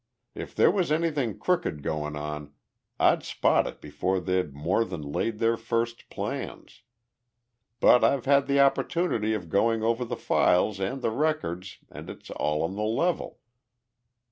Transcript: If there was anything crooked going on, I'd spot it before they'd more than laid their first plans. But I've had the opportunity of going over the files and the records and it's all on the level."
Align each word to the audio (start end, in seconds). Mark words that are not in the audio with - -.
If 0.33 0.55
there 0.55 0.71
was 0.71 0.91
anything 0.91 1.37
crooked 1.37 1.83
going 1.83 2.15
on, 2.15 2.53
I'd 2.99 3.21
spot 3.21 3.67
it 3.67 3.79
before 3.81 4.19
they'd 4.19 4.51
more 4.51 4.83
than 4.83 5.03
laid 5.03 5.37
their 5.37 5.57
first 5.57 6.09
plans. 6.09 6.81
But 7.79 8.03
I've 8.03 8.25
had 8.25 8.47
the 8.47 8.59
opportunity 8.61 9.35
of 9.35 9.47
going 9.47 9.83
over 9.83 10.03
the 10.03 10.17
files 10.17 10.79
and 10.79 11.03
the 11.03 11.11
records 11.11 11.77
and 11.91 12.09
it's 12.09 12.31
all 12.31 12.63
on 12.63 12.75
the 12.75 12.81
level." 12.81 13.41